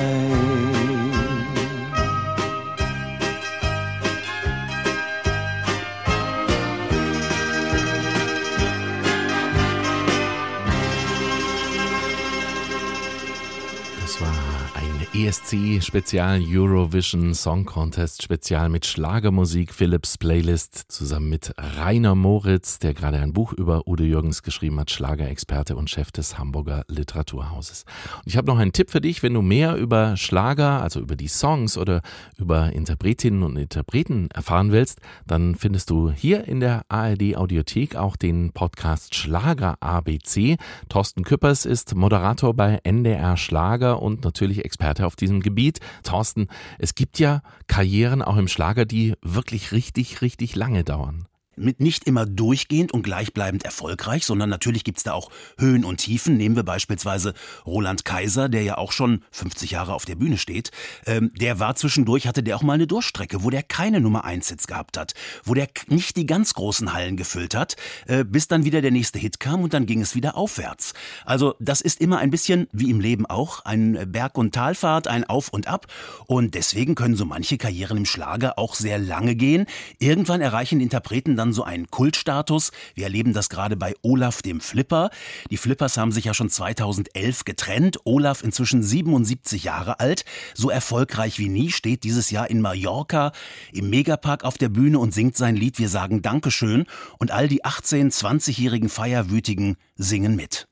ESC 15.30 15.84
Spezial 15.84 16.42
Eurovision 16.44 17.36
Song 17.36 17.64
Contest 17.64 18.24
Spezial 18.24 18.68
mit 18.68 18.88
Schlagermusik 18.88 19.76
Philips 19.76 20.18
Playlist 20.18 20.92
zusammen 20.92 21.30
mit 21.30 21.54
Rainer 21.78 22.16
Moritz, 22.16 22.80
der 22.80 22.96
gerade 22.96 23.20
ein 23.20 23.32
Buch 23.32 23.54
über 23.54 23.88
Udo 23.88 24.04
Jürgens 24.04 24.42
geschrieben 24.42 24.80
hat, 24.80 24.90
Schlagerexperte 24.90 25.76
und 25.76 25.88
Chef 25.88 26.12
des 26.12 26.40
Hamburger 26.40 26.84
Literaturhauses. 26.88 27.86
Und 28.18 28.24
ich 28.26 28.38
habe 28.38 28.48
noch 28.48 28.58
einen 28.58 28.74
Tipp 28.74 28.90
für 28.90 29.02
dich, 29.02 29.22
wenn 29.22 29.36
du 29.36 29.44
mehr 29.44 29.76
über 29.76 30.18
Schlager, 30.18 30.82
also 30.82 31.00
über 31.00 31.16
die 31.16 31.28
Songs 31.28 31.78
oder 31.78 32.02
über 32.40 32.74
Interpretinnen 32.74 33.44
und 33.44 33.56
Interpreten 33.56 34.30
erfahren 34.32 34.72
willst, 34.72 35.00
dann 35.28 35.54
findest 35.54 35.92
du 35.92 36.10
hier 36.10 36.48
in 36.48 36.60
der 36.60 36.86
ARD 36.90 37.36
Audiothek 37.36 37.96
auch 37.96 38.16
den 38.16 38.52
Podcast 38.52 39.14
Schlager 39.14 39.78
ABC. 39.80 40.58
Thorsten 40.88 41.24
Küppers 41.24 41.66
ist 41.66 41.94
Moderator 41.94 42.56
bei 42.56 42.80
NDR 42.82 43.38
Schlager 43.38 44.02
und 44.02 44.24
natürlich 44.24 44.66
Experte 44.66 45.06
auf 45.06 45.19
diesem 45.22 45.42
Gebiet. 45.42 45.80
Thorsten, 46.04 46.48
es 46.78 46.96
gibt 46.96 47.20
ja 47.20 47.42
Karrieren 47.68 48.22
auch 48.22 48.38
im 48.38 48.48
Schlager, 48.48 48.86
die 48.86 49.14
wirklich 49.22 49.72
richtig, 49.72 50.22
richtig 50.22 50.56
lange 50.56 50.84
dauern 50.84 51.29
mit 51.60 51.80
nicht 51.80 52.06
immer 52.06 52.26
durchgehend 52.26 52.92
und 52.92 53.04
gleichbleibend 53.04 53.64
erfolgreich, 53.64 54.26
sondern 54.26 54.50
natürlich 54.50 54.84
gibt's 54.84 55.04
da 55.04 55.14
auch 55.14 55.30
Höhen 55.58 55.86
und 55.86 55.98
Tiefen. 55.98 56.38
Nehmen 56.38 56.56
wir 56.56 56.64
beispielsweise 56.64 57.34
Roland 57.66 58.06
Kaiser, 58.06 58.50
der 58.50 58.64
ja 58.64 58.78
auch 58.78 58.92
schon 58.92 59.24
50 59.32 59.72
Jahre 59.72 59.94
auf 59.94 60.06
der 60.06 60.16
Bühne 60.16 60.38
steht. 60.38 60.72
Ähm, 61.06 61.32
der 61.36 61.60
war 61.60 61.76
zwischendurch, 61.76 62.28
hatte 62.28 62.44
der 62.44 62.56
auch 62.56 62.64
mal 62.64 62.74
eine 62.74 62.88
Durchstrecke, 62.88 63.44
wo 63.44 63.50
der 63.50 63.64
keine 63.64 64.02
Nummer 64.02 64.24
1 64.24 64.48
Sitz 64.48 64.68
gehabt 64.68 64.98
hat, 64.98 65.14
wo 65.44 65.54
der 65.54 65.68
nicht 65.88 66.18
die 66.18 66.26
ganz 66.26 66.54
großen 66.54 66.94
Hallen 66.94 67.18
gefüllt 67.18 67.56
hat, 67.56 67.76
äh, 68.08 68.24
bis 68.24 68.48
dann 68.48 68.66
wieder 68.66 68.82
der 68.82 68.92
nächste 68.92 69.20
Hit 69.20 69.40
kam 69.40 69.62
und 69.62 69.74
dann 69.74 69.86
ging 69.86 70.02
es 70.02 70.16
wieder 70.16 70.36
aufwärts. 70.36 70.94
Also 71.26 71.56
das 71.60 71.82
ist 71.82 72.02
immer 72.02 72.20
ein 72.20 72.30
bisschen, 72.30 72.68
wie 72.72 72.90
im 72.90 73.00
Leben 73.00 73.26
auch, 73.26 73.66
ein 73.66 74.12
Berg- 74.12 74.38
und 74.38 74.54
Talfahrt, 74.54 75.08
ein 75.08 75.24
Auf 75.24 75.50
und 75.50 75.68
Ab. 75.68 75.88
Und 76.28 76.56
deswegen 76.56 76.96
können 76.96 77.16
so 77.16 77.26
manche 77.26 77.58
Karrieren 77.58 77.98
im 77.98 78.06
Schlager 78.06 78.58
auch 78.58 78.76
sehr 78.76 78.98
lange 78.98 79.36
gehen. 79.36 79.66
Irgendwann 80.00 80.42
erreichen 80.42 80.82
Interpreten 80.82 81.36
dann 81.36 81.49
dann 81.50 81.54
so 81.54 81.64
einen 81.64 81.90
Kultstatus. 81.90 82.72
Wir 82.94 83.06
erleben 83.06 83.34
das 83.34 83.50
gerade 83.50 83.76
bei 83.76 83.96
Olaf 84.04 84.42
dem 84.42 84.62
Flipper. 84.62 85.10
Die 85.50 85.58
Flippers 85.58 85.98
haben 85.98 86.12
sich 86.12 86.26
ja 86.26 86.34
schon 86.34 86.50
2011 86.50 87.44
getrennt. 87.44 87.98
Olaf 88.04 88.44
inzwischen 88.44 88.84
77 88.84 89.64
Jahre 89.64 90.00
alt. 90.00 90.26
So 90.54 90.70
erfolgreich 90.70 91.40
wie 91.40 91.50
nie 91.50 91.72
steht 91.72 92.04
dieses 92.04 92.30
Jahr 92.30 92.50
in 92.50 92.62
Mallorca 92.62 93.32
im 93.74 93.90
Megapark 93.90 94.44
auf 94.44 94.58
der 94.58 94.70
Bühne 94.70 95.00
und 95.00 95.14
singt 95.14 95.36
sein 95.36 95.56
Lied 95.56 95.80
Wir 95.80 95.90
sagen 95.90 96.22
Dankeschön. 96.22 96.86
Und 97.18 97.32
all 97.32 97.48
die 97.48 97.66
18-, 97.66 98.14
20-jährigen 98.14 98.90
Feierwütigen 98.90 99.76
singen 99.96 100.36
mit. 100.36 100.69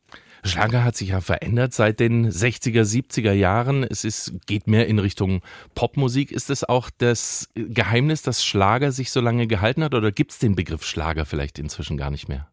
Schlager 0.48 0.84
hat 0.84 0.95
sich 0.95 1.10
ja 1.10 1.22
verändert 1.22 1.74
seit 1.74 2.00
den 2.00 2.30
60er, 2.30 2.84
70er 2.84 3.34
Jahren. 3.34 3.84
Es 3.84 4.04
ist, 4.04 4.34
geht 4.45 4.68
mehr 4.68 4.88
in 4.88 5.00
Richtung 5.00 5.41
Popmusik. 5.76 6.32
Ist 6.32 6.50
es 6.50 6.64
auch 6.64 6.89
das 6.98 7.50
Geheimnis, 7.56 8.22
dass 8.22 8.43
Schlager 8.43 8.91
sich 8.91 9.12
so 9.12 9.22
lange 9.22 9.48
gehalten 9.48 9.84
hat 9.84 9.93
oder 9.93 10.12
gibt 10.12 10.32
es 10.32 10.39
den 10.39 10.56
Begriff 10.56 10.86
Schlager 10.86 11.26
vielleicht 11.26 11.60
inzwischen 11.60 11.98
gar 11.98 12.12
nicht 12.12 12.28
mehr? 12.28 12.48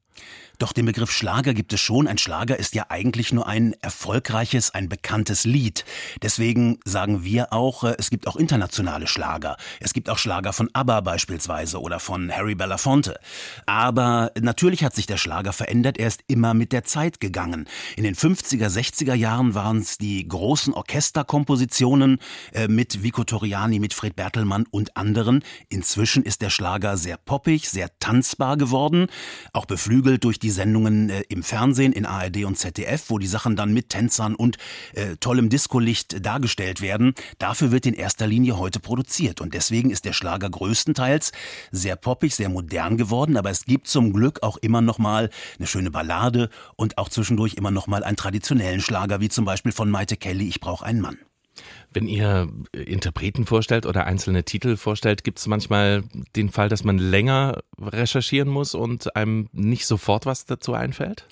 Doch 0.58 0.72
den 0.72 0.86
Begriff 0.86 1.10
Schlager 1.10 1.54
gibt 1.54 1.72
es 1.72 1.80
schon. 1.80 2.06
Ein 2.06 2.18
Schlager 2.18 2.58
ist 2.58 2.74
ja 2.74 2.86
eigentlich 2.88 3.32
nur 3.32 3.46
ein 3.46 3.74
erfolgreiches, 3.80 4.72
ein 4.72 4.88
bekanntes 4.88 5.44
Lied. 5.44 5.84
Deswegen 6.22 6.78
sagen 6.84 7.24
wir 7.24 7.52
auch, 7.52 7.84
äh, 7.84 7.96
es 7.98 8.10
gibt 8.10 8.26
auch 8.26 8.36
internationale 8.36 9.06
Schlager. 9.06 9.56
Es 9.80 9.92
gibt 9.92 10.08
auch 10.08 10.18
Schlager 10.18 10.52
von 10.52 10.70
ABBA 10.72 11.00
beispielsweise 11.00 11.80
oder 11.80 11.98
von 11.98 12.30
Harry 12.30 12.54
Belafonte. 12.54 13.18
Aber 13.66 14.30
natürlich 14.40 14.84
hat 14.84 14.94
sich 14.94 15.06
der 15.06 15.16
Schlager 15.16 15.52
verändert. 15.52 15.98
Er 15.98 16.06
ist 16.06 16.22
immer 16.28 16.54
mit 16.54 16.72
der 16.72 16.84
Zeit 16.84 17.20
gegangen. 17.20 17.66
In 17.96 18.04
den 18.04 18.14
50er, 18.14 18.68
60er 18.68 19.14
Jahren 19.14 19.54
waren 19.54 19.78
es 19.78 19.98
die 19.98 20.26
großen 20.26 20.72
Orchesterkompositionen 20.72 22.18
äh, 22.52 22.68
mit 22.68 23.02
Vico 23.02 23.24
Toriani, 23.24 23.80
mit 23.80 23.92
Fred 23.92 24.14
Bertelmann 24.14 24.66
und 24.70 24.96
anderen. 24.96 25.42
Inzwischen 25.68 26.22
ist 26.22 26.42
der 26.42 26.50
Schlager 26.50 26.96
sehr 26.96 27.16
poppig, 27.16 27.68
sehr 27.68 27.88
tanzbar 27.98 28.56
geworden, 28.56 29.08
auch 29.52 29.66
beflügelt 29.66 30.24
durch 30.24 30.38
die 30.44 30.50
Sendungen 30.50 31.10
äh, 31.10 31.22
im 31.28 31.42
Fernsehen, 31.42 31.92
in 31.92 32.06
ARD 32.06 32.44
und 32.44 32.56
ZDF, 32.56 33.08
wo 33.08 33.18
die 33.18 33.26
Sachen 33.26 33.56
dann 33.56 33.72
mit 33.72 33.88
Tänzern 33.88 34.34
und 34.34 34.58
äh, 34.92 35.16
tollem 35.18 35.48
Discolicht 35.48 36.24
dargestellt 36.24 36.80
werden. 36.80 37.14
Dafür 37.38 37.72
wird 37.72 37.86
in 37.86 37.94
erster 37.94 38.26
Linie 38.26 38.58
heute 38.58 38.78
produziert. 38.78 39.40
Und 39.40 39.54
deswegen 39.54 39.90
ist 39.90 40.04
der 40.04 40.12
Schlager 40.12 40.50
größtenteils 40.50 41.32
sehr 41.72 41.96
poppig, 41.96 42.34
sehr 42.34 42.50
modern 42.50 42.96
geworden. 42.96 43.36
Aber 43.36 43.50
es 43.50 43.64
gibt 43.64 43.88
zum 43.88 44.12
Glück 44.12 44.42
auch 44.42 44.58
immer 44.58 44.82
noch 44.82 44.98
mal 44.98 45.30
eine 45.58 45.66
schöne 45.66 45.90
Ballade 45.90 46.50
und 46.76 46.98
auch 46.98 47.08
zwischendurch 47.08 47.54
immer 47.54 47.70
noch 47.70 47.86
mal 47.86 48.04
einen 48.04 48.16
traditionellen 48.16 48.80
Schlager, 48.80 49.20
wie 49.20 49.30
zum 49.30 49.46
Beispiel 49.46 49.72
von 49.72 49.90
Maite 49.90 50.16
Kelly, 50.16 50.46
Ich 50.46 50.60
brauche 50.60 50.84
einen 50.84 51.00
Mann. 51.00 51.18
Wenn 51.92 52.06
ihr 52.06 52.48
Interpreten 52.72 53.46
vorstellt 53.46 53.86
oder 53.86 54.06
einzelne 54.06 54.44
Titel 54.44 54.76
vorstellt, 54.76 55.24
gibt 55.24 55.38
es 55.38 55.46
manchmal 55.46 56.04
den 56.36 56.50
Fall, 56.50 56.68
dass 56.68 56.84
man 56.84 56.98
länger 56.98 57.62
recherchieren 57.80 58.48
muss 58.48 58.74
und 58.74 59.14
einem 59.16 59.48
nicht 59.52 59.86
sofort 59.86 60.26
was 60.26 60.44
dazu 60.44 60.74
einfällt? 60.74 61.26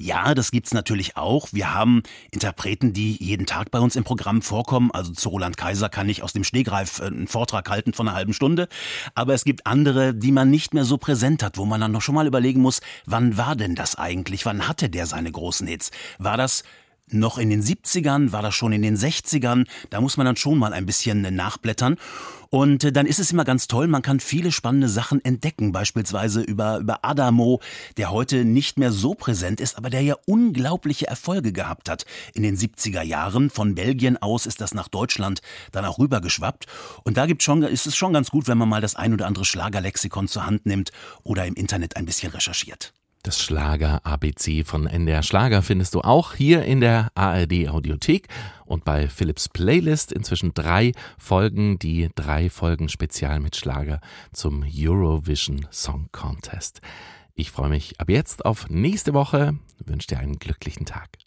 Ja, 0.00 0.32
das 0.36 0.52
gibt's 0.52 0.72
natürlich 0.72 1.16
auch. 1.16 1.48
Wir 1.50 1.74
haben 1.74 2.04
Interpreten, 2.30 2.92
die 2.92 3.16
jeden 3.16 3.46
Tag 3.46 3.72
bei 3.72 3.80
uns 3.80 3.96
im 3.96 4.04
Programm 4.04 4.42
vorkommen. 4.42 4.92
Also 4.92 5.12
zu 5.12 5.28
Roland 5.28 5.56
Kaiser 5.56 5.88
kann 5.88 6.08
ich 6.08 6.22
aus 6.22 6.32
dem 6.32 6.44
Stehgreif 6.44 7.00
äh, 7.00 7.06
einen 7.06 7.26
Vortrag 7.26 7.68
halten 7.68 7.92
von 7.92 8.06
einer 8.06 8.16
halben 8.16 8.32
Stunde. 8.32 8.68
Aber 9.16 9.34
es 9.34 9.44
gibt 9.44 9.66
andere, 9.66 10.14
die 10.14 10.30
man 10.30 10.50
nicht 10.50 10.72
mehr 10.72 10.84
so 10.84 10.98
präsent 10.98 11.42
hat, 11.42 11.58
wo 11.58 11.64
man 11.64 11.80
dann 11.80 11.90
noch 11.90 12.02
schon 12.02 12.14
mal 12.14 12.28
überlegen 12.28 12.60
muss, 12.60 12.80
wann 13.06 13.36
war 13.36 13.56
denn 13.56 13.74
das 13.74 13.96
eigentlich? 13.96 14.46
Wann 14.46 14.68
hatte 14.68 14.88
der 14.88 15.06
seine 15.06 15.32
großen 15.32 15.66
Hits? 15.66 15.90
War 16.18 16.36
das 16.36 16.62
noch 17.12 17.38
in 17.38 17.50
den 17.50 17.62
70ern, 17.62 18.32
war 18.32 18.42
das 18.42 18.54
schon 18.54 18.72
in 18.72 18.82
den 18.82 18.96
60ern. 18.96 19.66
Da 19.90 20.00
muss 20.00 20.16
man 20.16 20.26
dann 20.26 20.36
schon 20.36 20.58
mal 20.58 20.72
ein 20.72 20.86
bisschen 20.86 21.22
nachblättern. 21.34 21.96
Und 22.50 22.84
äh, 22.84 22.92
dann 22.92 23.06
ist 23.06 23.18
es 23.18 23.30
immer 23.30 23.44
ganz 23.44 23.66
toll, 23.68 23.88
man 23.88 24.02
kann 24.02 24.20
viele 24.20 24.52
spannende 24.52 24.88
Sachen 24.88 25.22
entdecken, 25.24 25.72
beispielsweise 25.72 26.40
über, 26.40 26.78
über 26.78 27.04
Adamo, 27.04 27.60
der 27.96 28.10
heute 28.10 28.44
nicht 28.44 28.78
mehr 28.78 28.90
so 28.90 29.14
präsent 29.14 29.60
ist, 29.60 29.76
aber 29.76 29.90
der 29.90 30.02
ja 30.02 30.16
unglaubliche 30.26 31.06
Erfolge 31.06 31.52
gehabt 31.52 31.90
hat 31.90 32.06
in 32.34 32.42
den 32.42 32.56
70er 32.56 33.02
Jahren. 33.02 33.50
Von 33.50 33.74
Belgien 33.74 34.16
aus 34.16 34.46
ist 34.46 34.60
das 34.60 34.74
nach 34.74 34.88
Deutschland 34.88 35.40
dann 35.72 35.84
auch 35.84 35.98
rübergeschwappt. 35.98 36.66
Und 37.04 37.16
da 37.16 37.26
gibt 37.26 37.42
schon, 37.42 37.62
ist 37.62 37.86
es 37.86 37.96
schon 37.96 38.12
ganz 38.12 38.30
gut, 38.30 38.48
wenn 38.48 38.58
man 38.58 38.68
mal 38.68 38.80
das 38.80 38.96
ein 38.96 39.12
oder 39.12 39.26
andere 39.26 39.44
Schlagerlexikon 39.44 40.28
zur 40.28 40.46
Hand 40.46 40.64
nimmt 40.64 40.90
oder 41.22 41.46
im 41.46 41.54
Internet 41.54 41.96
ein 41.96 42.06
bisschen 42.06 42.32
recherchiert. 42.32 42.92
Das 43.22 43.42
Schlager 43.42 44.04
ABC 44.06 44.64
von 44.64 44.86
NDR 44.86 45.22
Schlager 45.22 45.62
findest 45.62 45.94
du 45.94 46.00
auch 46.00 46.34
hier 46.34 46.64
in 46.64 46.80
der 46.80 47.10
ARD 47.14 47.68
Audiothek 47.68 48.28
und 48.64 48.84
bei 48.84 49.08
Philips 49.08 49.48
Playlist 49.48 50.12
inzwischen 50.12 50.54
drei 50.54 50.92
Folgen, 51.18 51.78
die 51.78 52.08
drei 52.14 52.48
Folgen 52.48 52.88
Spezial 52.88 53.40
mit 53.40 53.56
Schlager 53.56 54.00
zum 54.32 54.64
Eurovision 54.64 55.66
Song 55.70 56.08
Contest. 56.12 56.80
Ich 57.34 57.50
freue 57.50 57.70
mich 57.70 58.00
ab 58.00 58.08
jetzt 58.08 58.44
auf 58.44 58.70
nächste 58.70 59.14
Woche, 59.14 59.58
wünsche 59.84 60.08
dir 60.08 60.20
einen 60.20 60.38
glücklichen 60.38 60.86
Tag. 60.86 61.18